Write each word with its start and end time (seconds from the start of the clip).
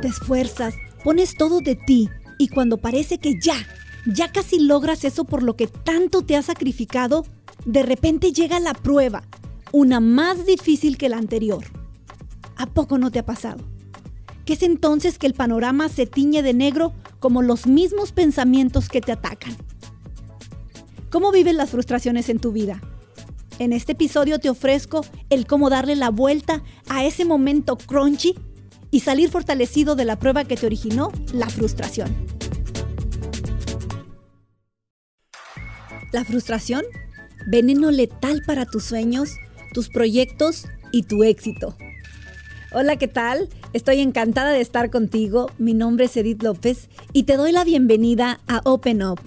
Te 0.00 0.08
esfuerzas, 0.08 0.74
pones 1.04 1.36
todo 1.36 1.60
de 1.60 1.76
ti 1.76 2.08
y 2.38 2.48
cuando 2.48 2.78
parece 2.78 3.18
que 3.18 3.38
ya, 3.40 3.56
ya 4.06 4.32
casi 4.32 4.58
logras 4.58 5.04
eso 5.04 5.24
por 5.24 5.42
lo 5.42 5.56
que 5.56 5.66
tanto 5.66 6.22
te 6.22 6.36
has 6.36 6.46
sacrificado, 6.46 7.24
de 7.64 7.82
repente 7.82 8.32
llega 8.32 8.58
la 8.60 8.74
prueba, 8.74 9.22
una 9.72 10.00
más 10.00 10.44
difícil 10.46 10.98
que 10.98 11.08
la 11.08 11.18
anterior. 11.18 11.64
¿A 12.56 12.66
poco 12.66 12.98
no 12.98 13.10
te 13.10 13.20
ha 13.20 13.26
pasado? 13.26 13.64
Que 14.44 14.54
es 14.54 14.62
entonces 14.62 15.18
que 15.18 15.26
el 15.26 15.34
panorama 15.34 15.88
se 15.88 16.06
tiñe 16.06 16.42
de 16.42 16.52
negro 16.52 16.92
como 17.20 17.42
los 17.42 17.66
mismos 17.66 18.12
pensamientos 18.12 18.88
que 18.88 19.00
te 19.00 19.12
atacan. 19.12 19.56
¿Cómo 21.10 21.30
vives 21.30 21.54
las 21.54 21.70
frustraciones 21.70 22.28
en 22.28 22.38
tu 22.38 22.52
vida? 22.52 22.80
En 23.62 23.72
este 23.72 23.92
episodio 23.92 24.40
te 24.40 24.50
ofrezco 24.50 25.06
el 25.30 25.46
cómo 25.46 25.70
darle 25.70 25.94
la 25.94 26.10
vuelta 26.10 26.64
a 26.88 27.04
ese 27.04 27.24
momento 27.24 27.76
crunchy 27.76 28.34
y 28.90 28.98
salir 28.98 29.30
fortalecido 29.30 29.94
de 29.94 30.04
la 30.04 30.18
prueba 30.18 30.42
que 30.42 30.56
te 30.56 30.66
originó 30.66 31.12
la 31.32 31.48
frustración. 31.48 32.12
La 36.12 36.24
frustración, 36.24 36.82
veneno 37.46 37.92
letal 37.92 38.42
para 38.44 38.66
tus 38.66 38.82
sueños, 38.82 39.36
tus 39.72 39.90
proyectos 39.90 40.66
y 40.90 41.04
tu 41.04 41.22
éxito. 41.22 41.76
Hola, 42.72 42.96
¿qué 42.96 43.06
tal? 43.06 43.48
Estoy 43.74 44.00
encantada 44.00 44.50
de 44.50 44.60
estar 44.60 44.90
contigo. 44.90 45.52
Mi 45.58 45.72
nombre 45.72 46.06
es 46.06 46.16
Edith 46.16 46.42
López 46.42 46.88
y 47.12 47.22
te 47.22 47.36
doy 47.36 47.52
la 47.52 47.62
bienvenida 47.62 48.40
a 48.48 48.60
Open 48.64 49.04
Up. 49.04 49.20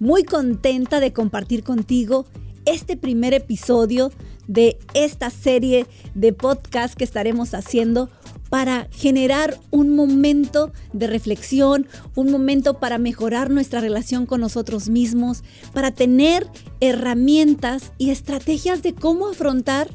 Muy 0.00 0.24
contenta 0.24 1.00
de 1.00 1.14
compartir 1.14 1.64
contigo 1.64 2.26
este 2.70 2.96
primer 2.96 3.34
episodio 3.34 4.12
de 4.46 4.78
esta 4.94 5.30
serie 5.30 5.86
de 6.14 6.32
podcast 6.32 6.94
que 6.94 7.02
estaremos 7.02 7.52
haciendo 7.52 8.10
para 8.48 8.88
generar 8.90 9.58
un 9.70 9.94
momento 9.94 10.72
de 10.92 11.08
reflexión, 11.08 11.88
un 12.14 12.30
momento 12.30 12.78
para 12.78 12.98
mejorar 12.98 13.50
nuestra 13.50 13.80
relación 13.80 14.26
con 14.26 14.40
nosotros 14.40 14.88
mismos, 14.88 15.42
para 15.72 15.90
tener 15.90 16.46
herramientas 16.80 17.92
y 17.98 18.10
estrategias 18.10 18.82
de 18.82 18.94
cómo 18.94 19.28
afrontar 19.28 19.88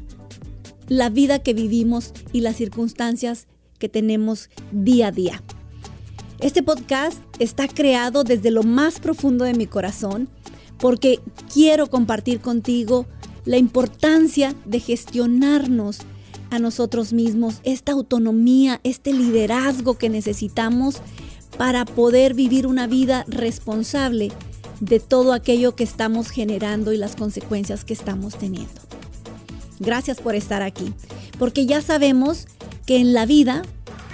la 0.86 1.08
vida 1.08 1.38
que 1.38 1.54
vivimos 1.54 2.12
y 2.32 2.42
las 2.42 2.56
circunstancias 2.56 3.46
que 3.78 3.88
tenemos 3.88 4.50
día 4.70 5.08
a 5.08 5.12
día. 5.12 5.42
Este 6.40 6.62
podcast 6.62 7.18
está 7.38 7.68
creado 7.68 8.22
desde 8.22 8.50
lo 8.50 8.62
más 8.62 9.00
profundo 9.00 9.46
de 9.46 9.54
mi 9.54 9.66
corazón 9.66 10.28
porque 10.78 11.20
quiero 11.52 11.88
compartir 11.88 12.40
contigo 12.40 13.06
la 13.44 13.56
importancia 13.56 14.54
de 14.64 14.80
gestionarnos 14.80 15.98
a 16.50 16.58
nosotros 16.58 17.12
mismos, 17.12 17.60
esta 17.64 17.92
autonomía, 17.92 18.80
este 18.84 19.12
liderazgo 19.12 19.98
que 19.98 20.08
necesitamos 20.08 21.00
para 21.56 21.84
poder 21.84 22.34
vivir 22.34 22.66
una 22.66 22.86
vida 22.86 23.24
responsable 23.28 24.30
de 24.80 25.00
todo 25.00 25.32
aquello 25.32 25.74
que 25.74 25.84
estamos 25.84 26.30
generando 26.30 26.92
y 26.92 26.98
las 26.98 27.16
consecuencias 27.16 27.84
que 27.84 27.94
estamos 27.94 28.36
teniendo. 28.36 28.80
Gracias 29.78 30.20
por 30.20 30.34
estar 30.34 30.62
aquí, 30.62 30.92
porque 31.38 31.66
ya 31.66 31.80
sabemos 31.80 32.46
que 32.84 32.98
en 32.98 33.12
la 33.12 33.26
vida 33.26 33.62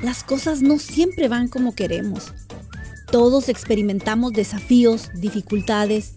las 0.03 0.25
cosas 0.25 0.63
no 0.63 0.79
siempre 0.79 1.29
van 1.29 1.49
como 1.49 1.75
queremos. 1.75 2.33
Todos 3.11 3.49
experimentamos 3.49 4.33
desafíos, 4.33 5.11
dificultades, 5.15 6.15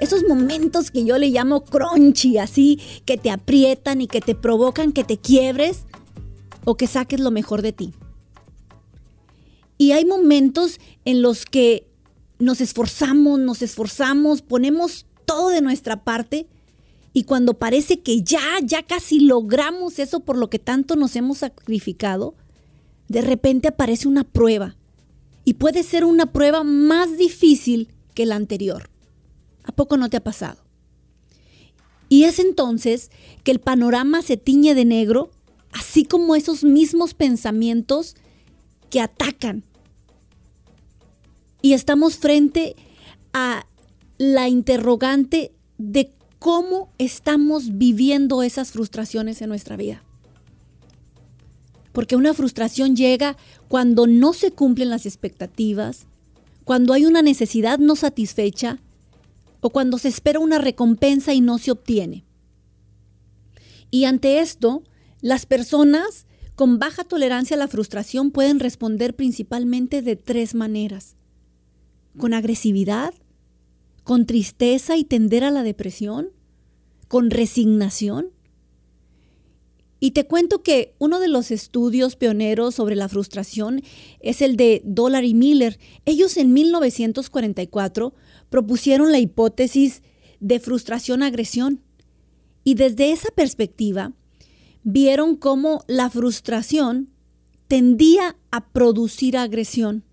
esos 0.00 0.24
momentos 0.26 0.90
que 0.90 1.04
yo 1.04 1.18
le 1.18 1.28
llamo 1.28 1.64
crunchy, 1.64 2.38
así, 2.38 2.80
que 3.04 3.18
te 3.18 3.30
aprietan 3.30 4.00
y 4.00 4.06
que 4.06 4.20
te 4.20 4.34
provocan 4.34 4.92
que 4.92 5.04
te 5.04 5.18
quiebres 5.18 5.84
o 6.64 6.76
que 6.76 6.86
saques 6.86 7.20
lo 7.20 7.30
mejor 7.30 7.62
de 7.62 7.72
ti. 7.72 7.92
Y 9.76 9.92
hay 9.92 10.04
momentos 10.04 10.80
en 11.04 11.22
los 11.22 11.44
que 11.44 11.86
nos 12.38 12.60
esforzamos, 12.60 13.38
nos 13.38 13.62
esforzamos, 13.62 14.42
ponemos 14.42 15.06
todo 15.26 15.50
de 15.50 15.60
nuestra 15.60 16.02
parte 16.02 16.46
y 17.12 17.24
cuando 17.24 17.54
parece 17.54 18.00
que 18.00 18.22
ya, 18.22 18.40
ya 18.62 18.82
casi 18.82 19.20
logramos 19.20 19.98
eso 19.98 20.20
por 20.20 20.38
lo 20.38 20.48
que 20.48 20.58
tanto 20.58 20.96
nos 20.96 21.16
hemos 21.16 21.38
sacrificado, 21.38 22.34
de 23.08 23.20
repente 23.20 23.68
aparece 23.68 24.08
una 24.08 24.24
prueba 24.24 24.76
y 25.44 25.54
puede 25.54 25.82
ser 25.82 26.04
una 26.04 26.32
prueba 26.32 26.62
más 26.64 27.18
difícil 27.18 27.88
que 28.14 28.26
la 28.26 28.36
anterior. 28.36 28.88
¿A 29.70 29.72
poco 29.72 29.96
no 29.96 30.10
te 30.10 30.16
ha 30.16 30.24
pasado? 30.24 30.58
Y 32.08 32.24
es 32.24 32.40
entonces 32.40 33.12
que 33.44 33.52
el 33.52 33.60
panorama 33.60 34.20
se 34.20 34.36
tiñe 34.36 34.74
de 34.74 34.84
negro, 34.84 35.30
así 35.70 36.04
como 36.04 36.34
esos 36.34 36.64
mismos 36.64 37.14
pensamientos 37.14 38.16
que 38.90 39.00
atacan. 39.00 39.62
Y 41.62 41.74
estamos 41.74 42.16
frente 42.16 42.74
a 43.32 43.64
la 44.18 44.48
interrogante 44.48 45.52
de 45.78 46.10
cómo 46.40 46.90
estamos 46.98 47.78
viviendo 47.78 48.42
esas 48.42 48.72
frustraciones 48.72 49.40
en 49.40 49.50
nuestra 49.50 49.76
vida. 49.76 50.02
Porque 51.92 52.16
una 52.16 52.34
frustración 52.34 52.96
llega 52.96 53.36
cuando 53.68 54.08
no 54.08 54.32
se 54.32 54.50
cumplen 54.50 54.90
las 54.90 55.06
expectativas, 55.06 56.08
cuando 56.64 56.92
hay 56.92 57.06
una 57.06 57.22
necesidad 57.22 57.78
no 57.78 57.94
satisfecha 57.94 58.80
o 59.60 59.70
cuando 59.70 59.98
se 59.98 60.08
espera 60.08 60.38
una 60.38 60.58
recompensa 60.58 61.34
y 61.34 61.40
no 61.40 61.58
se 61.58 61.70
obtiene. 61.70 62.24
Y 63.90 64.04
ante 64.04 64.40
esto, 64.40 64.82
las 65.20 65.46
personas 65.46 66.26
con 66.54 66.78
baja 66.78 67.04
tolerancia 67.04 67.56
a 67.56 67.58
la 67.58 67.68
frustración 67.68 68.30
pueden 68.30 68.60
responder 68.60 69.16
principalmente 69.16 70.02
de 70.02 70.16
tres 70.16 70.54
maneras. 70.54 71.16
Con 72.18 72.34
agresividad, 72.34 73.14
con 74.04 74.26
tristeza 74.26 74.96
y 74.96 75.04
tender 75.04 75.44
a 75.44 75.50
la 75.50 75.62
depresión, 75.62 76.30
con 77.08 77.30
resignación. 77.30 78.30
Y 80.00 80.12
te 80.12 80.26
cuento 80.26 80.62
que 80.62 80.94
uno 80.98 81.20
de 81.20 81.28
los 81.28 81.50
estudios 81.50 82.16
pioneros 82.16 82.74
sobre 82.74 82.96
la 82.96 83.08
frustración 83.08 83.82
es 84.20 84.40
el 84.40 84.56
de 84.56 84.82
Dollar 84.84 85.24
y 85.24 85.34
Miller. 85.34 85.78
Ellos 86.06 86.36
en 86.36 86.52
1944 86.52 88.14
propusieron 88.50 89.10
la 89.12 89.18
hipótesis 89.18 90.02
de 90.40 90.60
frustración-agresión. 90.60 91.80
Y 92.62 92.74
desde 92.74 93.12
esa 93.12 93.30
perspectiva, 93.30 94.12
vieron 94.82 95.36
cómo 95.36 95.84
la 95.86 96.10
frustración 96.10 97.08
tendía 97.68 98.36
a 98.50 98.68
producir 98.68 99.36
agresión. 99.36 100.04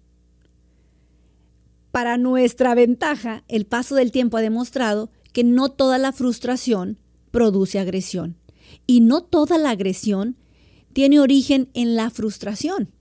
Para 1.92 2.18
nuestra 2.18 2.76
ventaja, 2.76 3.44
el 3.48 3.66
paso 3.66 3.96
del 3.96 4.12
tiempo 4.12 4.38
ha 4.38 4.42
demostrado 4.42 5.10
que 5.34 5.44
no 5.44 5.70
toda 5.70 5.98
la 5.98 6.12
frustración 6.12 7.00
produce 7.32 7.80
agresión 7.80 8.38
y 8.86 9.02
no 9.02 9.24
toda 9.24 9.58
la 9.58 9.72
agresión 9.72 10.38
tiene 10.94 11.20
origen 11.20 11.70
en 11.74 11.96
la 11.96 12.10
frustración. 12.10 12.92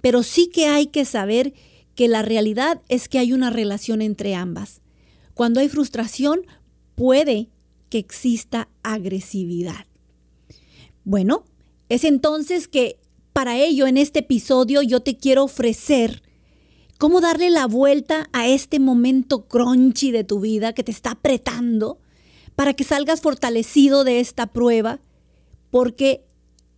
Pero 0.00 0.22
sí 0.22 0.48
que 0.48 0.66
hay 0.66 0.86
que 0.86 1.04
saber 1.04 1.54
que 1.98 2.06
la 2.06 2.22
realidad 2.22 2.80
es 2.88 3.08
que 3.08 3.18
hay 3.18 3.32
una 3.32 3.50
relación 3.50 4.02
entre 4.02 4.36
ambas. 4.36 4.82
Cuando 5.34 5.58
hay 5.58 5.68
frustración, 5.68 6.42
puede 6.94 7.48
que 7.90 7.98
exista 7.98 8.68
agresividad. 8.84 9.84
Bueno, 11.02 11.44
es 11.88 12.04
entonces 12.04 12.68
que 12.68 13.00
para 13.32 13.56
ello 13.56 13.88
en 13.88 13.96
este 13.96 14.20
episodio 14.20 14.80
yo 14.80 15.00
te 15.00 15.16
quiero 15.16 15.42
ofrecer 15.42 16.22
cómo 16.98 17.20
darle 17.20 17.50
la 17.50 17.66
vuelta 17.66 18.30
a 18.32 18.46
este 18.46 18.78
momento 18.78 19.48
crunchy 19.48 20.12
de 20.12 20.22
tu 20.22 20.38
vida 20.38 20.74
que 20.74 20.84
te 20.84 20.92
está 20.92 21.10
apretando 21.10 21.98
para 22.54 22.74
que 22.74 22.84
salgas 22.84 23.22
fortalecido 23.22 24.04
de 24.04 24.20
esta 24.20 24.46
prueba, 24.46 25.00
porque 25.72 26.24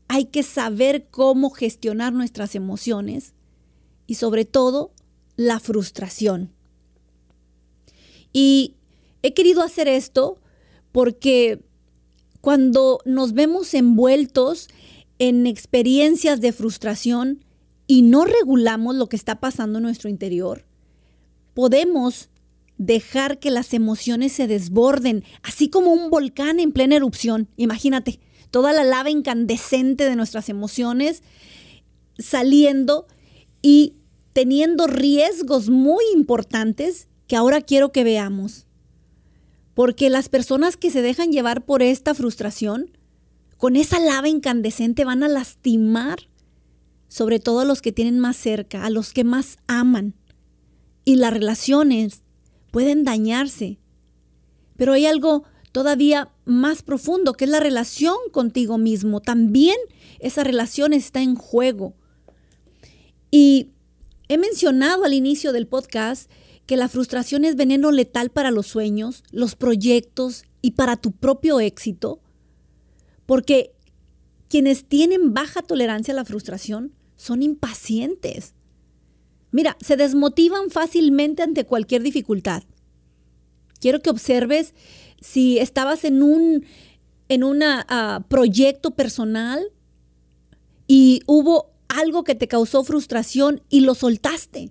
hay 0.09 0.25
que 0.25 0.43
saber 0.43 1.09
cómo 1.11 1.51
gestionar 1.51 2.15
nuestras 2.15 2.55
emociones 2.55 3.35
y 4.07 4.15
sobre 4.15 4.47
todo 4.47 4.95
la 5.37 5.61
frustración. 5.61 6.53
Y 8.33 8.75
he 9.23 9.35
querido 9.35 9.63
hacer 9.63 9.89
esto 9.89 10.39
porque 10.93 11.61
cuando 12.41 13.01
nos 13.05 13.33
vemos 13.33 13.75
envueltos 13.75 14.69
en 15.19 15.47
experiencias 15.47 16.41
de 16.41 16.53
frustración 16.53 17.45
y 17.87 18.03
no 18.03 18.25
regulamos 18.25 18.95
lo 18.95 19.09
que 19.09 19.17
está 19.17 19.41
pasando 19.41 19.79
en 19.79 19.85
nuestro 19.85 20.09
interior, 20.09 20.65
podemos 21.55 22.31
dejar 22.79 23.39
que 23.39 23.51
las 23.51 23.75
emociones 23.75 24.33
se 24.33 24.47
desborden, 24.47 25.23
así 25.43 25.69
como 25.69 25.93
un 25.93 26.09
volcán 26.09 26.61
en 26.61 26.73
plena 26.73 26.97
erupción. 26.97 27.49
Imagínate, 27.57 28.21
toda 28.51 28.73
la 28.73 28.85
lava 28.85 29.11
incandescente 29.11 30.05
de 30.05 30.17
nuestras 30.17 30.49
emociones 30.49 31.23
saliendo 32.19 33.07
y 33.61 33.95
teniendo 34.33 34.87
riesgos 34.87 35.69
muy 35.69 36.05
importantes 36.15 37.09
que 37.27 37.37
ahora 37.37 37.61
quiero 37.61 37.93
que 37.93 38.05
veamos. 38.05 38.67
Porque 39.75 40.11
las 40.11 40.29
personas 40.29 40.77
que 40.77 40.91
se 40.91 41.03
dejan 41.03 41.33
llevar 41.33 41.65
por 41.65 41.83
esta 41.83 42.15
frustración, 42.15 42.91
con 43.57 43.77
esa 43.77 43.99
lava 43.99 44.29
incandescente 44.29 45.05
van 45.05 45.23
a 45.23 45.29
lastimar 45.29 46.31
sobre 47.11 47.41
todo 47.41 47.61
a 47.61 47.65
los 47.65 47.83
que 47.83 47.93
tienen 47.93 48.21
más 48.21 48.37
cerca, 48.37 48.85
a 48.85 48.91
los 48.91 49.13
que 49.13 49.25
más 49.25 49.59
aman. 49.67 50.15
Y 51.05 51.17
las 51.17 51.33
relaciones 51.33 52.23
pueden 52.71 53.03
dañarse. 53.03 53.79
Pero 54.77 54.93
hay 54.93 55.07
algo 55.07 55.43
todavía 55.73 56.31
más 56.45 56.83
profundo, 56.83 57.33
que 57.33 57.47
es 57.47 57.51
la 57.51 57.59
relación 57.59 58.17
contigo 58.33 58.79
mismo. 58.79 59.21
También 59.21 59.77
esa 60.21 60.45
relación 60.45 60.93
está 60.93 61.21
en 61.21 61.35
juego. 61.35 61.95
Y 63.31 63.71
he 64.31 64.39
mencionado 64.39 65.05
al 65.05 65.13
inicio 65.13 65.53
del 65.53 65.67
podcast 65.67 66.31
que 66.67 66.77
la 66.77 66.89
frustración 66.89 67.45
es 67.45 67.57
veneno 67.57 67.91
letal 67.91 68.31
para 68.31 68.53
los 68.53 68.69
sueños, 68.69 69.25
los 69.33 69.57
proyectos 69.57 70.45
y 70.63 70.73
para 70.73 70.97
tu 70.97 71.11
propio 71.11 71.59
éxito, 71.59 72.21
porque 73.27 73.73
quienes 74.49 74.85
tienen 74.85 75.35
baja 75.35 75.63
tolerancia 75.63 76.13
a 76.13 76.15
la 76.15 76.25
frustración 76.25 76.95
son 77.17 77.43
impacientes. 77.43 78.55
Mira, 79.51 79.77
se 79.81 79.97
desmotivan 79.97 80.71
fácilmente 80.71 81.43
ante 81.43 81.67
cualquier 81.67 82.05
dificultad. 82.05 82.63
Quiero 83.81 83.99
que 83.99 84.11
observes 84.11 84.75
si 85.21 85.59
estabas 85.59 86.05
en 86.05 86.23
un 86.23 86.65
en 87.29 87.63
ah, 87.65 88.25
proyecto 88.29 88.93
personal 88.93 89.73
y 90.87 91.23
hubo 91.27 91.70
algo 91.91 92.25
que 92.25 92.35
te 92.35 92.49
causó 92.49 92.85
frustración 92.85 93.63
y 93.69 93.81
lo 93.81 93.95
soltaste. 93.95 94.71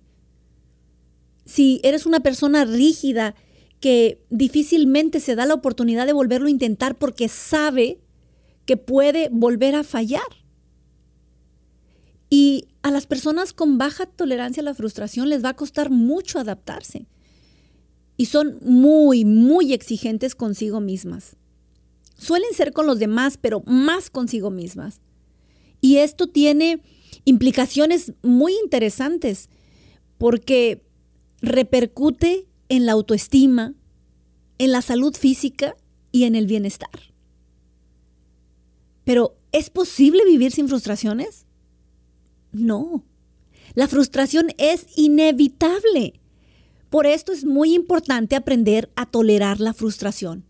Si 1.46 1.82
eres 1.84 2.06
una 2.06 2.22
persona 2.22 2.66
rígida 2.66 3.36
que 3.80 4.22
difícilmente 4.30 5.20
se 5.20 5.36
da 5.36 5.46
la 5.46 5.54
oportunidad 5.54 6.06
de 6.06 6.14
volverlo 6.14 6.48
a 6.48 6.52
intentar 6.52 6.98
porque 6.98 7.28
sabe 7.28 8.00
que 8.66 8.78
puede 8.78 9.30
volver 9.32 9.76
a 9.76 9.84
fallar. 9.84 10.22
Y 12.30 12.68
a 12.84 12.92
las 12.92 13.08
personas 13.08 13.54
con 13.54 13.78
baja 13.78 14.06
tolerancia 14.06 14.62
a 14.62 14.64
la 14.64 14.74
frustración 14.74 15.30
les 15.30 15.44
va 15.44 15.50
a 15.50 15.56
costar 15.56 15.90
mucho 15.90 16.40
adaptarse. 16.40 17.08
Y 18.16 18.26
son 18.26 18.60
muy, 18.62 19.26
muy 19.26 19.74
exigentes 19.74 20.36
consigo 20.36 20.82
mismas. 20.82 21.36
Suelen 22.18 22.54
ser 22.54 22.74
con 22.74 22.86
los 22.86 23.00
demás, 23.00 23.38
pero 23.38 23.64
más 23.66 24.10
consigo 24.10 24.52
mismas. 24.52 25.02
Y 25.82 25.98
esto 25.98 26.28
tiene 26.28 26.82
implicaciones 27.30 28.14
muy 28.24 28.54
interesantes 28.64 29.50
porque 30.18 30.84
repercute 31.42 32.48
en 32.70 32.86
la 32.86 32.94
autoestima, 32.94 33.76
en 34.58 34.72
la 34.72 34.82
salud 34.82 35.16
física 35.16 35.76
y 36.12 36.24
en 36.24 36.36
el 36.36 36.48
bienestar. 36.48 36.90
Pero, 39.04 39.38
¿es 39.52 39.70
posible 39.70 40.26
vivir 40.26 40.52
sin 40.52 40.68
frustraciones? 40.68 41.46
No. 42.52 43.06
La 43.76 43.88
frustración 43.88 44.48
es 44.58 44.88
inevitable. 44.96 46.20
Por 46.90 47.06
esto 47.06 47.32
es 47.32 47.46
muy 47.46 47.76
importante 47.76 48.36
aprender 48.36 48.92
a 48.96 49.06
tolerar 49.06 49.60
la 49.60 49.74
frustración. 49.74 50.46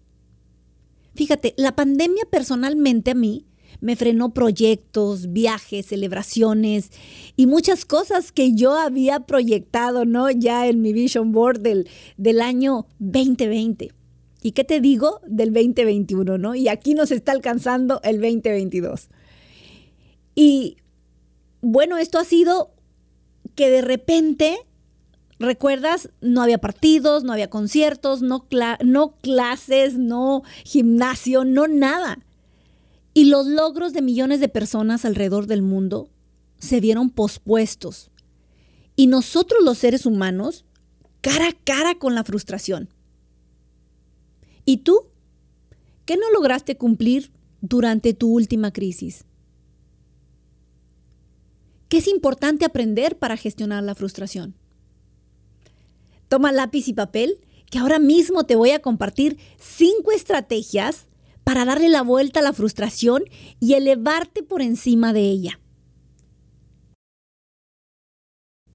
Fíjate, 1.13 1.53
la 1.57 1.75
pandemia 1.75 2.23
personalmente 2.31 3.11
a 3.11 3.15
mí 3.15 3.45
me 3.81 3.95
frenó 3.95 4.33
proyectos, 4.33 5.31
viajes, 5.31 5.87
celebraciones 5.87 6.91
y 7.35 7.47
muchas 7.47 7.85
cosas 7.85 8.31
que 8.31 8.53
yo 8.53 8.77
había 8.77 9.21
proyectado, 9.21 10.05
¿no? 10.05 10.29
Ya 10.29 10.67
en 10.67 10.81
mi 10.81 10.93
vision 10.93 11.31
board 11.31 11.61
del, 11.61 11.87
del 12.17 12.41
año 12.41 12.87
2020. 12.99 13.91
¿Y 14.41 14.51
qué 14.51 14.63
te 14.63 14.79
digo 14.79 15.19
del 15.27 15.53
2021, 15.53 16.37
no? 16.37 16.55
Y 16.55 16.69
aquí 16.69 16.93
nos 16.93 17.11
está 17.11 17.31
alcanzando 17.33 17.99
el 18.03 18.21
2022. 18.21 19.09
Y 20.35 20.77
bueno, 21.61 21.97
esto 21.97 22.19
ha 22.19 22.23
sido 22.23 22.71
que 23.55 23.69
de 23.69 23.81
repente, 23.81 24.57
recuerdas, 25.39 26.09
no 26.21 26.41
había 26.41 26.59
partidos, 26.59 27.25
no 27.25 27.33
había 27.33 27.49
conciertos, 27.49 28.21
no, 28.21 28.47
no 28.81 29.17
clases, 29.17 29.97
no 29.97 30.43
gimnasio, 30.63 31.43
no 31.43 31.67
nada. 31.67 32.19
Y 33.13 33.25
los 33.25 33.47
logros 33.47 33.93
de 33.93 34.01
millones 34.01 34.39
de 34.39 34.49
personas 34.49 35.05
alrededor 35.05 35.47
del 35.47 35.61
mundo 35.61 36.09
se 36.57 36.79
vieron 36.79 37.09
pospuestos. 37.09 38.11
Y 38.95 39.07
nosotros 39.07 39.63
los 39.63 39.77
seres 39.77 40.05
humanos, 40.05 40.65
cara 41.21 41.49
a 41.49 41.53
cara 41.63 41.95
con 41.95 42.15
la 42.15 42.23
frustración. 42.23 42.89
¿Y 44.65 44.77
tú? 44.77 45.01
¿Qué 46.05 46.17
no 46.17 46.29
lograste 46.31 46.77
cumplir 46.77 47.31
durante 47.61 48.13
tu 48.13 48.31
última 48.31 48.71
crisis? 48.71 49.25
¿Qué 51.87 51.97
es 51.97 52.07
importante 52.07 52.65
aprender 52.65 53.17
para 53.17 53.35
gestionar 53.35 53.83
la 53.83 53.95
frustración? 53.95 54.53
Toma 56.27 56.51
lápiz 56.51 56.87
y 56.87 56.93
papel, 56.93 57.41
que 57.71 57.79
ahora 57.79 57.99
mismo 57.99 58.45
te 58.45 58.55
voy 58.55 58.71
a 58.71 58.79
compartir 58.79 59.37
cinco 59.57 60.11
estrategias 60.11 61.07
para 61.49 61.65
darle 61.65 61.89
la 61.89 62.03
vuelta 62.03 62.41
a 62.41 62.43
la 62.43 62.53
frustración 62.53 63.23
y 63.59 63.73
elevarte 63.73 64.43
por 64.43 64.61
encima 64.61 65.13
de 65.13 65.21
ella. 65.21 65.59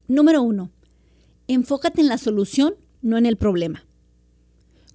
Número 0.09 0.43
uno, 0.43 0.73
enfócate 1.47 2.00
en 2.00 2.09
la 2.09 2.19
solución, 2.19 2.75
no 3.00 3.17
en 3.17 3.26
el 3.26 3.37
problema. 3.37 3.87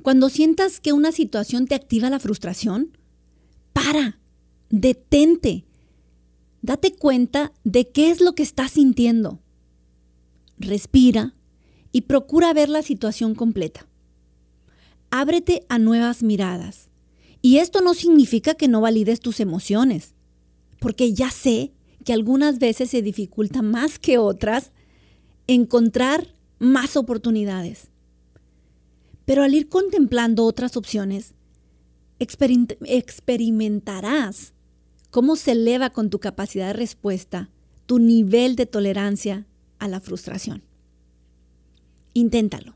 Cuando 0.02 0.28
sientas 0.28 0.82
que 0.82 0.92
una 0.92 1.14
situación 1.14 1.68
te 1.68 1.76
activa 1.76 2.10
la 2.10 2.20
frustración, 2.20 2.98
para, 3.72 4.20
detente, 4.70 5.64
date 6.62 6.94
cuenta 6.94 7.54
de 7.64 7.88
qué 7.88 8.12
es 8.12 8.20
lo 8.20 8.36
que 8.36 8.44
estás 8.44 8.72
sintiendo. 8.72 9.40
Respira 10.58 11.34
y 11.94 12.02
procura 12.02 12.52
ver 12.52 12.68
la 12.68 12.82
situación 12.82 13.36
completa. 13.36 13.88
Ábrete 15.12 15.66
a 15.70 15.80
nuevas 15.80 16.24
miradas. 16.24 16.89
Y 17.42 17.58
esto 17.58 17.82
no 17.82 17.94
significa 17.94 18.56
que 18.56 18.68
no 18.68 18.82
valides 18.82 19.20
tus 19.20 19.40
emociones, 19.40 20.16
porque 20.80 21.14
ya 21.14 21.32
sé 21.32 21.74
que 22.04 22.14
algunas 22.14 22.60
veces 22.60 22.90
se 22.90 23.02
dificulta 23.02 23.62
más 23.62 24.00
que 24.00 24.18
otras 24.18 24.72
encontrar 25.48 26.34
más 26.60 26.98
oportunidades. 26.98 27.90
Pero 29.26 29.44
al 29.44 29.54
ir 29.54 29.70
contemplando 29.70 30.46
otras 30.46 30.76
opciones, 30.76 31.34
experimentarás 32.20 34.54
cómo 35.12 35.36
se 35.36 35.52
eleva 35.52 35.92
con 35.92 36.10
tu 36.10 36.20
capacidad 36.20 36.68
de 36.68 36.74
respuesta 36.74 37.50
tu 37.86 38.00
nivel 38.00 38.56
de 38.56 38.66
tolerancia 38.66 39.46
a 39.80 39.88
la 39.88 40.00
frustración. 40.00 40.64
Inténtalo. 42.14 42.76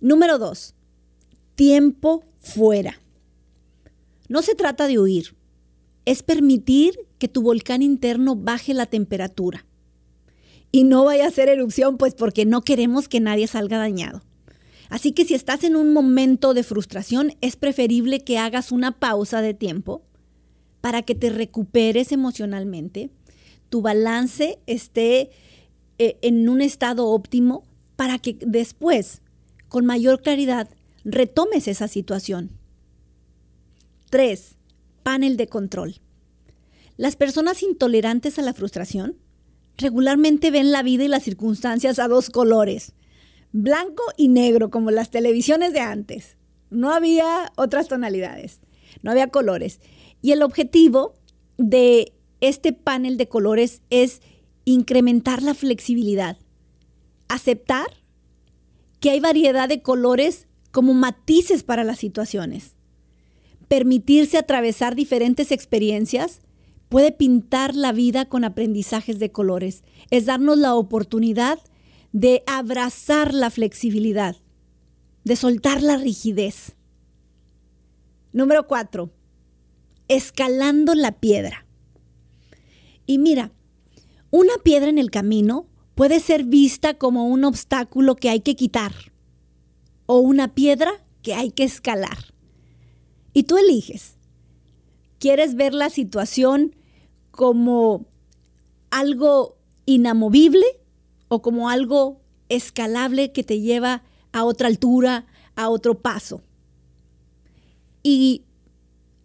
Número 0.00 0.38
dos, 0.38 0.74
tiempo 1.54 2.24
fuera. 2.40 3.00
No 4.30 4.42
se 4.42 4.54
trata 4.54 4.86
de 4.86 5.00
huir, 5.00 5.34
es 6.04 6.22
permitir 6.22 6.94
que 7.18 7.26
tu 7.26 7.42
volcán 7.42 7.82
interno 7.82 8.36
baje 8.36 8.74
la 8.74 8.86
temperatura. 8.86 9.66
Y 10.70 10.84
no 10.84 11.04
vaya 11.04 11.24
a 11.24 11.28
hacer 11.28 11.48
erupción, 11.48 11.98
pues 11.98 12.14
porque 12.14 12.46
no 12.46 12.62
queremos 12.62 13.08
que 13.08 13.18
nadie 13.18 13.48
salga 13.48 13.76
dañado. 13.76 14.22
Así 14.88 15.10
que 15.10 15.24
si 15.24 15.34
estás 15.34 15.64
en 15.64 15.74
un 15.74 15.92
momento 15.92 16.54
de 16.54 16.62
frustración, 16.62 17.32
es 17.40 17.56
preferible 17.56 18.20
que 18.20 18.38
hagas 18.38 18.70
una 18.70 19.00
pausa 19.00 19.42
de 19.42 19.52
tiempo 19.52 20.04
para 20.80 21.02
que 21.02 21.16
te 21.16 21.30
recuperes 21.30 22.12
emocionalmente, 22.12 23.10
tu 23.68 23.82
balance 23.82 24.60
esté 24.66 25.30
eh, 25.98 26.18
en 26.22 26.48
un 26.48 26.62
estado 26.62 27.08
óptimo 27.08 27.64
para 27.96 28.20
que 28.20 28.38
después, 28.40 29.22
con 29.68 29.86
mayor 29.86 30.22
claridad, 30.22 30.68
retomes 31.04 31.66
esa 31.66 31.88
situación. 31.88 32.59
3. 34.10 34.56
Panel 35.04 35.36
de 35.36 35.46
control. 35.46 36.00
Las 36.96 37.14
personas 37.14 37.62
intolerantes 37.62 38.40
a 38.40 38.42
la 38.42 38.52
frustración 38.52 39.16
regularmente 39.78 40.50
ven 40.50 40.72
la 40.72 40.82
vida 40.82 41.04
y 41.04 41.08
las 41.08 41.22
circunstancias 41.22 42.00
a 42.00 42.08
dos 42.08 42.28
colores, 42.28 42.92
blanco 43.52 44.02
y 44.16 44.26
negro, 44.26 44.68
como 44.68 44.90
las 44.90 45.10
televisiones 45.10 45.72
de 45.72 45.80
antes. 45.80 46.36
No 46.70 46.92
había 46.92 47.52
otras 47.56 47.86
tonalidades, 47.86 48.60
no 49.02 49.12
había 49.12 49.28
colores. 49.28 49.80
Y 50.22 50.32
el 50.32 50.42
objetivo 50.42 51.14
de 51.56 52.12
este 52.40 52.72
panel 52.72 53.16
de 53.16 53.28
colores 53.28 53.80
es 53.90 54.22
incrementar 54.64 55.40
la 55.40 55.54
flexibilidad, 55.54 56.36
aceptar 57.28 57.86
que 58.98 59.10
hay 59.10 59.20
variedad 59.20 59.68
de 59.68 59.82
colores 59.82 60.48
como 60.72 60.94
matices 60.94 61.62
para 61.62 61.84
las 61.84 62.00
situaciones. 62.00 62.74
Permitirse 63.70 64.36
atravesar 64.36 64.96
diferentes 64.96 65.52
experiencias 65.52 66.40
puede 66.88 67.12
pintar 67.12 67.76
la 67.76 67.92
vida 67.92 68.24
con 68.24 68.42
aprendizajes 68.42 69.20
de 69.20 69.30
colores. 69.30 69.84
Es 70.10 70.26
darnos 70.26 70.58
la 70.58 70.74
oportunidad 70.74 71.60
de 72.10 72.42
abrazar 72.48 73.32
la 73.32 73.48
flexibilidad, 73.48 74.34
de 75.22 75.36
soltar 75.36 75.84
la 75.84 75.98
rigidez. 75.98 76.74
Número 78.32 78.66
cuatro, 78.66 79.12
escalando 80.08 80.96
la 80.96 81.12
piedra. 81.20 81.64
Y 83.06 83.18
mira, 83.18 83.52
Una 84.32 84.54
piedra 84.64 84.88
en 84.88 84.98
el 84.98 85.12
camino 85.12 85.68
puede 85.94 86.18
ser 86.18 86.42
vista 86.42 86.94
como 86.94 87.28
un 87.28 87.44
obstáculo 87.44 88.16
que 88.16 88.30
hay 88.30 88.40
que 88.40 88.56
quitar 88.56 88.92
o 90.06 90.18
una 90.18 90.54
piedra 90.54 90.92
que 91.22 91.34
hay 91.34 91.52
que 91.52 91.62
escalar. 91.62 92.29
Y 93.32 93.44
tú 93.44 93.58
eliges. 93.58 94.16
¿Quieres 95.18 95.54
ver 95.54 95.74
la 95.74 95.90
situación 95.90 96.74
como 97.30 98.06
algo 98.90 99.56
inamovible 99.86 100.64
o 101.28 101.42
como 101.42 101.68
algo 101.68 102.20
escalable 102.48 103.32
que 103.32 103.44
te 103.44 103.60
lleva 103.60 104.02
a 104.32 104.44
otra 104.44 104.68
altura, 104.68 105.26
a 105.56 105.68
otro 105.68 106.00
paso? 106.00 106.42
Y 108.02 108.44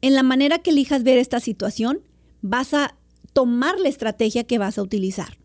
en 0.02 0.14
la 0.14 0.24
manera 0.24 0.60
que 0.60 0.72
elijas 0.72 1.04
ver 1.04 1.18
esta 1.18 1.40
situación, 1.40 2.02
vas 2.42 2.74
a 2.74 2.96
tomar 3.34 3.80
la 3.80 3.90
estrategia 3.90 4.44
que 4.44 4.58
vas 4.58 4.78
a 4.78 4.84
utilizar. 4.84 5.38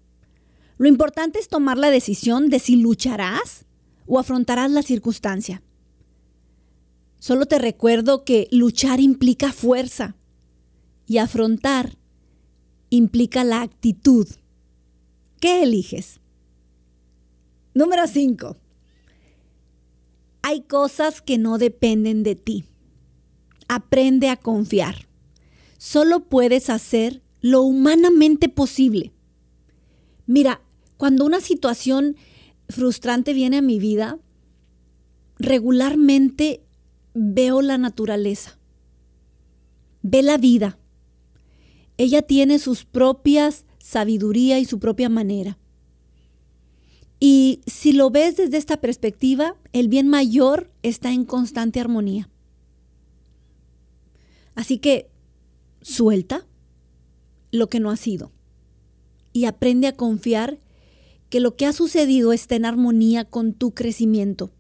Lo 0.77 0.89
importante 0.89 1.39
es 1.39 1.49
tomar 1.49 1.79
la 1.79 1.91
decisión 1.91 2.49
de 2.49 2.59
si 2.59 2.77
lucharás 2.77 3.67
o 4.07 4.19
afrontarás 4.19 4.71
la 4.71 4.83
circunstancia. 4.83 5.63
Solo 7.21 7.45
te 7.45 7.59
recuerdo 7.59 8.25
que 8.25 8.49
luchar 8.51 8.99
implica 8.99 9.53
fuerza 9.53 10.17
y 11.07 11.19
afrontar 11.19 11.99
implica 12.89 13.45
la 13.45 13.61
actitud. 13.61 14.27
¿Qué 15.39 15.63
eliges? 15.63 16.19
Número 17.75 18.07
5. 18.07 18.57
Hay 20.43 20.63
cosas 20.63 21.21
que 21.21 21.37
no 21.37 21.59
dependen 21.59 22.23
de 22.23 22.37
ti. 22.37 22.65
Aprende 23.69 24.31
a 24.31 24.37
confiar. 24.37 25.07
Solo 25.77 26.21
puedes 26.21 26.71
hacer 26.71 27.23
lo 27.43 27.61
humanamente 27.61 28.49
posible. 28.49 29.13
Mira, 30.27 30.63
cuando 30.97 31.27
una 31.27 31.41
situación 31.41 32.17
frustrante 32.71 33.35
viene 33.35 33.59
a 33.59 33.63
mi 33.63 33.79
vida, 33.79 34.19
regularmente 35.39 36.63
veo 37.15 37.63
la 37.63 37.79
naturaleza, 37.79 38.59
ve 40.03 40.23
la 40.23 40.39
vida. 40.39 40.79
Ella 41.97 42.23
tiene 42.23 42.59
sus 42.59 42.85
propias 42.85 43.67
sabiduría 43.79 44.59
y 44.59 44.65
su 44.65 44.79
propia 44.79 45.09
manera. 45.09 45.59
Y 47.19 47.61
si 47.67 47.93
lo 47.93 48.11
ves 48.11 48.37
desde 48.37 48.57
esta 48.57 48.81
perspectiva, 48.81 49.57
el 49.73 49.89
bien 49.89 50.09
mayor 50.09 50.71
está 50.83 51.13
en 51.13 51.25
constante 51.25 51.81
armonía. 51.81 52.31
Así 54.55 54.79
que 54.79 55.11
suelta 55.83 56.47
lo 57.51 57.69
que 57.69 57.81
no 57.81 57.91
ha 57.91 57.97
sido 57.97 58.33
y 59.33 59.45
aprende 59.45 59.87
a 59.87 59.97
confiar 59.97 60.59
que 61.29 61.41
lo 61.41 61.57
que 61.57 61.67
ha 61.67 61.73
sucedido 61.73 62.33
está 62.33 62.57
en 62.57 62.65
armonía 62.65 63.25
con 63.25 63.53
tu 63.53 63.73
crecimiento 63.73 64.51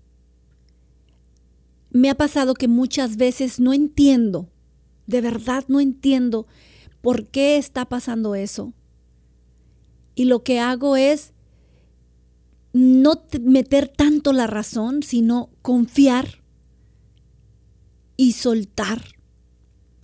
me 1.91 2.11
ha 2.11 2.15
pasado 2.15 2.55
que 2.55 2.69
muchas 2.69 3.17
veces 3.17 3.61
no 3.61 3.73
entiendo, 3.73 4.49
de 5.07 5.21
verdad 5.21 5.65
no 5.69 5.81
entiendo 5.81 6.47
por 7.01 7.27
qué 7.27 7.57
está 7.57 7.85
pasando 7.87 8.35
eso. 8.35 8.73
Y 10.15 10.25
lo 10.25 10.43
que 10.43 10.61
hago 10.61 10.97
es 10.97 11.33
no 12.73 13.23
meter 13.41 13.89
tanto 13.89 14.33
la 14.33 14.47
razón, 14.47 15.03
sino 15.03 15.51
confiar 15.63 16.43
y 18.17 18.33
soltar. 18.33 19.03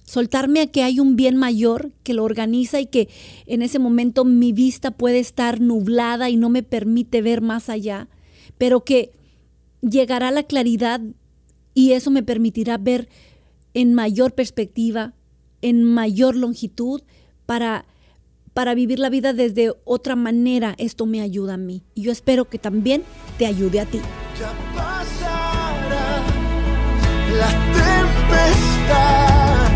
Soltarme 0.04 0.60
a 0.60 0.66
que 0.68 0.82
hay 0.82 1.00
un 1.00 1.16
bien 1.16 1.36
mayor 1.36 1.92
que 2.02 2.14
lo 2.14 2.24
organiza 2.24 2.80
y 2.80 2.86
que 2.86 3.08
en 3.46 3.62
ese 3.62 3.78
momento 3.78 4.24
mi 4.24 4.52
vista 4.52 4.92
puede 4.92 5.18
estar 5.18 5.60
nublada 5.60 6.30
y 6.30 6.36
no 6.36 6.48
me 6.48 6.62
permite 6.62 7.22
ver 7.22 7.40
más 7.40 7.68
allá, 7.68 8.08
pero 8.56 8.84
que 8.84 9.12
llegará 9.82 10.30
la 10.30 10.44
claridad 10.44 11.00
y 11.76 11.92
eso 11.92 12.10
me 12.10 12.22
permitirá 12.22 12.78
ver 12.78 13.06
en 13.74 13.92
mayor 13.92 14.32
perspectiva, 14.32 15.12
en 15.60 15.84
mayor 15.84 16.34
longitud 16.34 17.02
para 17.44 17.84
para 18.54 18.74
vivir 18.74 18.98
la 18.98 19.10
vida 19.10 19.34
desde 19.34 19.74
otra 19.84 20.16
manera, 20.16 20.74
esto 20.78 21.04
me 21.04 21.20
ayuda 21.20 21.54
a 21.54 21.56
mí. 21.58 21.82
Y 21.94 22.04
yo 22.04 22.12
espero 22.12 22.46
que 22.46 22.58
también 22.58 23.02
te 23.36 23.44
ayude 23.44 23.80
a 23.80 23.84
ti. 23.84 24.00
Ya 24.40 24.50
pasará 24.74 26.22
la 27.36 27.50
tempestad, 27.76 29.66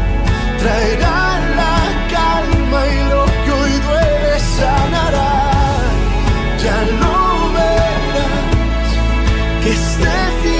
traerá 0.59 1.54
la 1.61 2.09
calma 2.11 2.87
y 2.87 2.99
lo 3.11 3.26
que 3.45 3.50
hoy 3.61 3.73
duele 3.87 4.40
sanará. 4.57 5.33
Ya 6.64 6.78
lo 7.02 7.52
verás, 7.52 8.88
que 9.62 9.71
este 9.73 10.12
final 10.42 10.60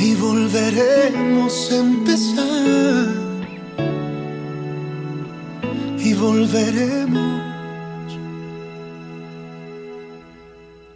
Y 0.00 0.14
volveremos 0.16 1.70
a 1.70 1.76
empezar 1.76 3.06
y 5.98 6.14
volveremos. 6.14 7.40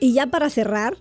Y 0.00 0.14
ya 0.14 0.26
para 0.26 0.50
cerrar, 0.50 0.96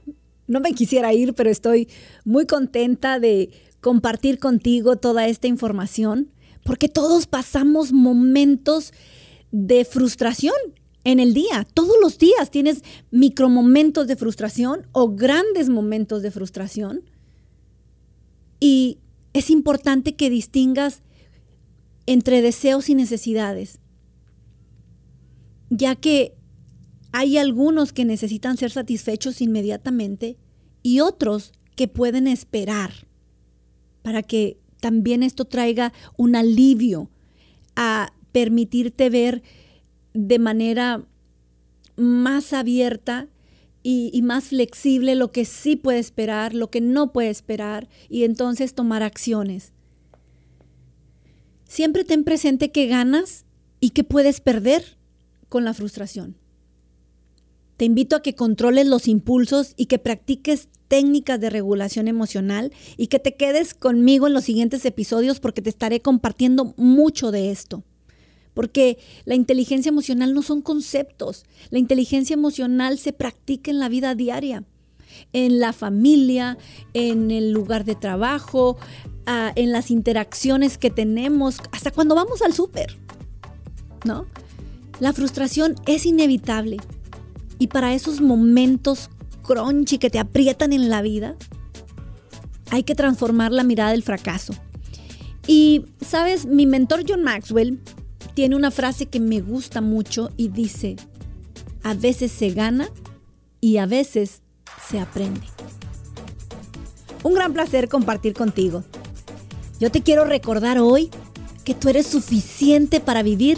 no 0.46 0.60
me 0.60 0.74
quisiera 0.74 1.12
ir, 1.12 1.34
pero 1.34 1.50
estoy 1.50 1.90
muy 2.24 2.46
contenta 2.46 3.20
de 3.20 3.50
compartir 3.82 4.38
contigo 4.38 4.98
toda 4.98 5.28
esta 5.28 5.48
información, 5.48 6.30
porque 6.64 6.88
todos 6.88 7.26
pasamos 7.26 7.92
momentos 7.92 8.94
de 9.52 9.86
frustración 9.86 10.54
en 11.04 11.20
el 11.20 11.34
día. 11.34 11.68
Todos 11.74 11.96
los 12.02 12.18
días 12.18 12.52
tienes 12.52 12.84
micromomentos 13.12 14.08
de 14.08 14.16
frustración 14.16 14.88
o 14.92 15.16
grandes 15.16 15.70
momentos 15.70 16.22
de 16.22 16.32
frustración. 16.32 17.02
Y 18.60 19.00
es 19.34 19.50
importante 19.50 20.14
que 20.16 20.30
distingas 20.30 21.02
entre 22.06 22.42
deseos 22.42 22.90
y 22.90 22.96
necesidades, 22.96 23.80
ya 25.70 25.96
que 25.96 26.36
hay 27.12 27.38
algunos 27.38 27.94
que 27.94 28.06
necesitan 28.06 28.58
ser 28.58 28.72
satisfechos 28.72 29.42
inmediatamente 29.42 30.38
y 30.82 31.00
otros 31.00 31.54
que 31.76 31.88
pueden 31.88 32.28
esperar 32.28 32.92
para 34.02 34.22
que 34.22 34.60
también 34.80 35.24
esto 35.24 35.46
traiga 35.46 35.94
un 36.18 36.36
alivio 36.36 37.10
a 37.76 38.14
permitirte 38.32 39.10
ver 39.10 39.44
de 40.14 40.40
manera 40.40 41.06
más 41.96 42.54
abierta 42.54 43.28
y, 43.84 44.22
más 44.22 44.46
flexible 44.46 45.16
lo 45.16 45.32
que 45.32 45.44
sí 45.44 45.76
puede 45.76 46.00
esperar, 46.00 46.54
lo 46.54 46.70
que 46.70 46.80
no 46.80 47.12
puede 47.12 47.30
esperar 47.30 47.90
y 48.10 48.24
entonces 48.24 48.74
tomar 48.74 49.04
acciones. 49.04 49.74
Siempre 51.66 52.06
ten 52.06 52.24
presente 52.24 52.72
que 52.72 52.88
ganas 52.88 53.46
y 53.82 53.90
que 53.90 54.04
puedes 54.04 54.40
perder 54.40 54.98
con 55.50 55.66
la 55.66 55.74
frustración. 55.74 56.38
Te 57.76 57.86
invito 57.86 58.16
a 58.16 58.22
que 58.22 58.36
controles 58.36 58.88
los 58.88 59.08
impulsos 59.08 59.74
y 59.76 59.88
que 59.88 60.00
practiques 60.00 60.70
técnicas 60.88 61.42
de 61.42 61.50
regulación 61.50 62.08
emocional 62.08 62.72
y 62.96 63.08
que 63.08 63.20
te 63.20 63.36
quedes 63.36 63.74
conmigo 63.74 64.28
en 64.28 64.34
los 64.34 64.46
siguientes 64.46 64.86
episodios 64.86 65.40
porque 65.40 65.62
te 65.62 65.70
estaré 65.70 66.00
compartiendo 66.00 66.74
mucho 66.78 67.32
de 67.32 67.52
esto. 67.52 67.84
Porque 68.54 68.98
la 69.26 69.36
inteligencia 69.36 69.90
emocional 69.90 70.34
no 70.34 70.42
son 70.42 70.62
conceptos, 70.62 71.46
la 71.70 71.80
inteligencia 71.80 72.36
emocional 72.36 72.98
se 73.00 73.14
practica 73.14 73.72
en 73.72 73.80
la 73.80 73.90
vida 73.90 74.16
diaria, 74.16 74.64
en 75.32 75.60
la 75.60 75.74
familia, 75.74 76.58
en 76.94 77.32
el 77.32 77.52
lugar 77.52 77.84
de 77.86 77.96
trabajo, 77.96 78.78
uh, 79.28 79.52
en 79.56 79.72
las 79.72 79.92
interacciones 79.92 80.78
que 80.78 80.90
tenemos, 80.90 81.60
hasta 81.72 81.92
cuando 81.92 82.16
vamos 82.16 82.42
al 82.42 82.54
súper, 82.54 82.98
¿no? 84.06 84.26
La 85.00 85.14
frustración 85.14 85.76
es 85.88 86.06
inevitable 86.06 86.78
y 87.58 87.68
para 87.68 87.94
esos 87.94 88.22
momentos 88.22 89.10
crunchy 89.42 89.98
que 89.98 90.10
te 90.10 90.20
aprietan 90.20 90.74
en 90.74 90.90
la 90.90 91.02
vida, 91.02 91.36
hay 92.72 92.84
que 92.84 92.96
transformar 92.96 93.52
la 93.52 93.64
mirada 93.64 93.92
del 93.92 94.04
fracaso. 94.04 94.54
Y, 95.46 95.86
sabes, 96.02 96.46
mi 96.46 96.66
mentor 96.66 97.04
John 97.08 97.24
Maxwell 97.24 97.80
tiene 98.34 98.56
una 98.56 98.72
frase 98.72 99.08
que 99.08 99.20
me 99.20 99.42
gusta 99.42 99.82
mucho 99.82 100.32
y 100.38 100.50
dice, 100.50 100.96
a 101.84 101.94
veces 101.94 102.32
se 102.32 102.52
gana 102.52 102.90
y 103.62 103.78
a 103.78 103.86
veces 103.86 104.42
se 104.90 105.00
aprende. 105.00 105.48
Un 107.24 107.34
gran 107.34 107.54
placer 107.54 107.88
compartir 107.88 108.34
contigo. 108.34 108.84
Yo 109.80 109.92
te 109.92 110.02
quiero 110.02 110.26
recordar 110.26 110.80
hoy 110.80 111.10
que 111.64 111.74
tú 111.74 111.90
eres 111.90 112.08
suficiente 112.08 113.00
para 113.00 113.24
vivir 113.24 113.58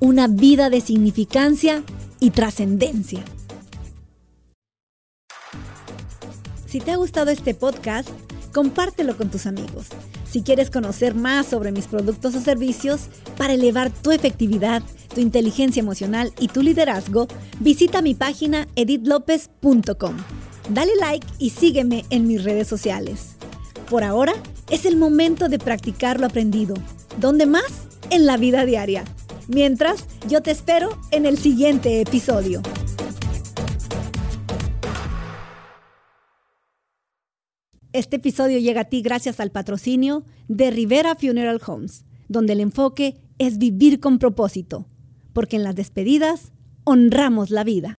una 0.00 0.26
vida 0.26 0.70
de 0.70 0.80
significancia 0.80 1.82
y 2.20 2.30
trascendencia. 2.30 3.24
Si 6.66 6.80
te 6.80 6.90
ha 6.90 6.96
gustado 6.96 7.30
este 7.30 7.54
podcast, 7.54 8.08
compártelo 8.52 9.16
con 9.16 9.30
tus 9.30 9.46
amigos. 9.46 9.86
Si 10.34 10.42
quieres 10.42 10.68
conocer 10.68 11.14
más 11.14 11.46
sobre 11.46 11.70
mis 11.70 11.86
productos 11.86 12.34
o 12.34 12.40
servicios 12.40 13.02
para 13.38 13.52
elevar 13.52 13.90
tu 13.90 14.10
efectividad, 14.10 14.82
tu 15.14 15.20
inteligencia 15.20 15.78
emocional 15.78 16.32
y 16.40 16.48
tu 16.48 16.60
liderazgo, 16.60 17.28
visita 17.60 18.02
mi 18.02 18.16
página 18.16 18.66
editlopez.com. 18.74 20.16
Dale 20.70 20.96
like 20.98 21.24
y 21.38 21.50
sígueme 21.50 22.04
en 22.10 22.26
mis 22.26 22.42
redes 22.42 22.66
sociales. 22.66 23.36
Por 23.88 24.02
ahora, 24.02 24.32
es 24.70 24.86
el 24.86 24.96
momento 24.96 25.48
de 25.48 25.60
practicar 25.60 26.18
lo 26.18 26.26
aprendido. 26.26 26.74
¿Dónde 27.20 27.46
más? 27.46 27.86
En 28.10 28.26
la 28.26 28.36
vida 28.36 28.64
diaria. 28.64 29.04
Mientras, 29.46 30.06
yo 30.26 30.42
te 30.42 30.50
espero 30.50 30.98
en 31.12 31.26
el 31.26 31.38
siguiente 31.38 32.00
episodio. 32.00 32.60
Este 37.94 38.16
episodio 38.16 38.58
llega 38.58 38.80
a 38.80 38.84
ti 38.86 39.02
gracias 39.02 39.38
al 39.38 39.52
patrocinio 39.52 40.24
de 40.48 40.72
Rivera 40.72 41.14
Funeral 41.14 41.60
Homes, 41.64 42.04
donde 42.26 42.54
el 42.54 42.58
enfoque 42.58 43.18
es 43.38 43.56
vivir 43.58 44.00
con 44.00 44.18
propósito, 44.18 44.88
porque 45.32 45.54
en 45.54 45.62
las 45.62 45.76
despedidas 45.76 46.50
honramos 46.82 47.50
la 47.50 47.62
vida. 47.62 47.94